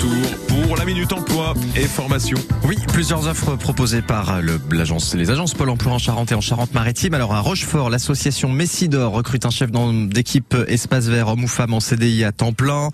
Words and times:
retour 0.00 0.46
pour 0.46 0.76
la 0.90 0.94
Minute 0.94 1.12
Emploi 1.12 1.54
et 1.76 1.84
Formation. 1.86 2.36
Oui, 2.64 2.76
plusieurs 2.88 3.28
offres 3.28 3.54
proposées 3.54 4.02
par 4.02 4.40
l'agence, 4.72 5.14
les 5.14 5.30
agences 5.30 5.54
Pôle 5.54 5.70
emploi 5.70 5.92
en 5.92 5.98
Charente 5.98 6.32
et 6.32 6.34
en 6.34 6.40
Charente-Maritime. 6.40 7.14
Alors 7.14 7.32
à 7.32 7.40
Rochefort, 7.40 7.90
l'association 7.90 8.48
Messidor 8.48 9.12
recrute 9.12 9.46
un 9.46 9.50
chef 9.50 9.70
d'équipe 9.70 10.56
espace 10.66 11.06
vert, 11.06 11.28
homme 11.28 11.44
ou 11.44 11.48
femme 11.48 11.74
en 11.74 11.80
CDI 11.80 12.24
à 12.24 12.32
temps 12.32 12.52
plein. 12.52 12.88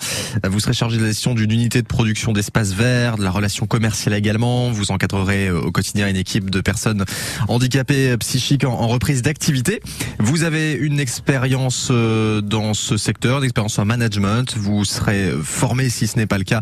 Vous 0.46 0.61
serez 0.61 0.74
chargé 0.74 0.98
de 0.98 1.03
la 1.03 1.09
gestion 1.09 1.35
d'une 1.35 1.51
unité 1.51 1.80
de 1.80 1.87
production 1.87 2.32
d'espace 2.32 2.72
vert, 2.72 3.17
de 3.17 3.22
la 3.22 3.31
relation 3.31 3.67
commerciale 3.67 4.15
également. 4.15 4.71
Vous 4.71 4.90
encadrerez 4.90 5.49
euh, 5.49 5.60
au 5.60 5.71
quotidien 5.72 6.06
une 6.08 6.17
équipe 6.17 6.51
de 6.51 6.60
personnes 6.60 7.04
handicapées 7.49 8.10
euh, 8.10 8.17
psychiques 8.19 8.65
en, 8.65 8.88
reprise 8.88 9.22
d'activité. 9.22 9.81
Vous 10.19 10.42
avez 10.42 10.72
une 10.72 11.01
expérience 11.01 11.88
euh, 11.90 12.42
dans 12.42 12.74
ce 12.74 12.99
secteur, 12.99 13.38
une 13.38 13.44
expérience 13.44 13.78
en 13.78 13.87
management. 13.87 14.54
Vous 14.56 14.85
serez 14.85 15.33
formé, 15.42 15.88
si 15.88 16.06
ce 16.06 16.16
n'est 16.19 16.27
pas 16.27 16.38
le 16.38 16.45
cas, 16.45 16.60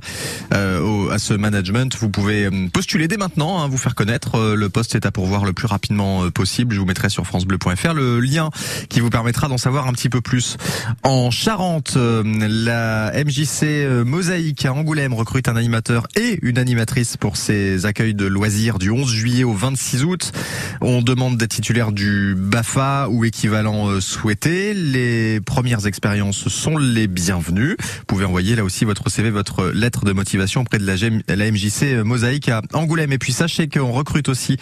euh, 0.52 0.80
au- 0.80 1.10
à 1.10 1.18
management. 1.32 1.96
Vous 1.98 2.10
pouvez 2.10 2.46
euh, 2.46 2.68
postuler 2.72 3.08
dès 3.08 3.16
maintenant, 3.16 3.62
hein, 3.62 3.68
vous 3.68 3.78
faire 3.78 3.94
connaître. 3.94 4.36
Euh, 4.36 4.54
Le 4.54 4.68
poste 4.68 4.94
est 4.94 5.06
à 5.06 5.10
pourvoir 5.10 5.44
le 5.44 5.52
plus 5.52 5.66
rapidement 5.66 6.24
euh, 6.24 6.30
possible. 6.30 6.74
Je 6.74 6.80
vous 6.80 6.86
mettrai 6.86 7.08
sur 7.08 7.26
francebleu.fr 7.26 7.94
le 7.94 8.20
lien 8.20 8.50
qui 8.88 9.00
vous 9.00 9.10
permettra 9.10 9.48
d'en 9.48 9.58
savoir 9.58 9.86
un 9.86 9.92
petit 9.92 10.08
peu 10.08 10.20
plus. 10.20 10.56
En 11.02 11.30
Charente, 11.30 11.96
la 11.96 13.12
MJC 13.24 14.04
Mosaïque 14.04 14.64
à 14.64 14.72
Angoulême 14.72 15.14
recrute 15.14 15.48
un 15.48 15.56
animateur 15.56 16.06
et 16.16 16.38
une 16.42 16.58
animatrice 16.58 17.16
pour 17.16 17.36
ses 17.36 17.86
accueils 17.86 18.14
de 18.14 18.26
loisirs 18.26 18.78
du 18.78 18.90
11 18.90 19.08
juillet 19.08 19.44
au 19.44 19.52
26 19.52 20.04
août. 20.04 20.32
On 20.80 21.02
demande 21.02 21.36
des 21.36 21.48
titulaires 21.48 21.92
du 21.92 22.34
BAFA 22.36 23.08
ou 23.10 23.24
équivalent 23.24 24.00
souhaité. 24.00 24.74
Les 24.74 25.40
premières 25.40 25.86
expériences 25.86 26.48
sont 26.48 26.76
les 26.76 27.06
bienvenues. 27.06 27.76
Vous 27.78 28.04
pouvez 28.06 28.24
envoyer 28.24 28.56
là 28.56 28.64
aussi 28.64 28.84
votre 28.84 29.08
CV, 29.08 29.30
votre 29.30 29.66
lettre 29.66 30.04
de 30.04 30.12
motivation 30.12 30.62
auprès 30.62 30.78
de 30.78 30.86
la, 30.86 30.96
GM 30.96 31.13
la 31.28 31.50
MJC 31.50 32.02
Mosaïque 32.04 32.48
à 32.48 32.62
Angoulême. 32.72 33.12
Et 33.12 33.18
puis 33.18 33.32
sachez 33.32 33.68
qu'on 33.68 33.92
recrute 33.92 34.28
aussi 34.28 34.56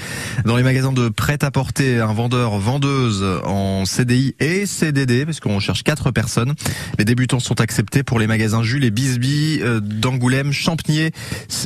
dans 0.45 0.57
les 0.57 0.63
magasins 0.63 0.93
de 0.93 1.09
prêt-à-porter 1.09 2.01
un 2.01 2.13
vendeur, 2.13 2.59
vendeuse 2.59 3.25
en 3.45 3.85
CDI 3.85 4.35
et 4.41 4.67
CDD, 4.67 5.25
parce 5.25 5.41
qu'on 5.41 5.61
cherche 5.61 5.83
quatre 5.83 6.11
personnes. 6.11 6.55
Les 6.99 7.05
débutants 7.05 7.41
sont 7.41 7.61
acceptés 7.61 8.03
pour 8.03 8.19
les 8.19 8.27
magasins 8.27 8.63
Jules 8.63 8.85
et 8.85 8.91
Bisbee 8.91 9.61
euh, 9.63 9.81
d'Angoulême, 9.81 10.53
Champnier, 10.53 11.11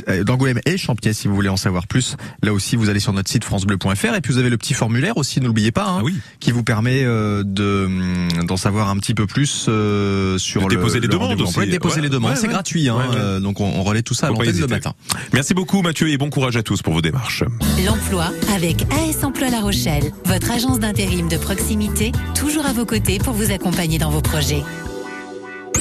euh, 0.09 0.23
d'Angoulême 0.23 0.59
et 0.65 0.77
Champnier 0.77 1.13
si 1.13 1.27
vous 1.27 1.35
voulez 1.35 1.49
en 1.49 1.57
savoir 1.57 1.87
plus. 1.87 2.15
Là 2.43 2.53
aussi, 2.53 2.75
vous 2.75 2.89
allez 2.89 2.99
sur 2.99 3.13
notre 3.13 3.29
site 3.29 3.43
francebleu.fr 3.43 4.15
et 4.15 4.21
puis 4.21 4.33
vous 4.33 4.39
avez 4.39 4.49
le 4.49 4.57
petit 4.57 4.73
formulaire 4.73 5.17
aussi, 5.17 5.41
n'oubliez 5.41 5.71
pas, 5.71 5.85
hein, 5.85 5.97
Ah 5.99 6.03
oui. 6.03 6.15
qui 6.39 6.51
vous 6.51 6.63
permet 6.63 7.03
euh, 7.03 7.43
de 7.45 7.85
hum, 7.85 8.45
d'en 8.45 8.57
savoir 8.57 8.89
un 8.89 8.97
petit 8.97 9.13
peu 9.13 9.27
plus 9.27 9.65
euh, 9.69 10.37
sur 10.37 10.61
De 10.63 10.69
le, 10.69 10.75
déposer 10.75 10.99
les 10.99 11.07
le 11.07 11.13
demandes 11.13 11.41
aussi. 11.41 11.59
déposer 11.67 11.97
Ouais, 11.97 12.01
les 12.03 12.09
demandes, 12.09 12.31
ouais, 12.31 12.35
c'est 12.37 12.47
ouais. 12.47 12.53
gratuit, 12.53 12.89
hein, 12.89 12.97
euh, 13.15 13.39
donc 13.39 13.59
on, 13.59 13.65
on 13.65 13.83
relaie 13.83 14.01
tout 14.03 14.13
ça 14.13 14.27
Faut 14.27 14.33
l'antenne. 14.33 14.53
Merci 15.33 15.53
beaucoup 15.53 15.81
Mathieu 15.81 16.09
et 16.09 16.17
bon 16.17 16.29
courage 16.29 16.57
à 16.57 16.63
tous 16.63 16.81
pour 16.81 16.93
vos 16.93 17.01
démarches. 17.01 17.43
L'emploi 17.85 18.31
avec 18.53 18.83
AS 18.91 19.23
Emploi 19.23 19.49
La 19.49 19.61
Rochelle, 19.61 20.11
votre 20.25 20.51
agence 20.51 20.79
d'intérim 20.79 21.27
de 21.27 21.37
proximité, 21.37 22.11
toujours 22.35 22.65
à 22.65 22.73
vos 22.73 22.85
côtés 22.85 23.19
pour 23.19 23.33
vous 23.33 23.51
accompagner 23.51 23.97
dans 23.97 24.09
vos 24.09 24.21
projets. 24.21 24.63